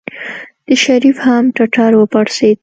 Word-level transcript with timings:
د 0.67 0.69
شريف 0.83 1.17
هم 1.25 1.43
ټټر 1.55 1.91
وپړسېد. 1.97 2.57